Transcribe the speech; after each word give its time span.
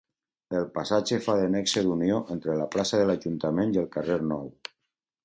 El 0.59 0.63
passatge 0.77 1.19
fa 1.25 1.35
de 1.39 1.43
nexe 1.55 1.83
d'unió 1.87 2.17
entre 2.37 2.55
la 2.63 2.67
plaça 2.77 3.03
de 3.03 3.07
l'Ajuntament 3.11 3.77
i 3.77 3.81
el 3.83 3.91
carrer 3.97 4.19
Nou. 4.31 4.49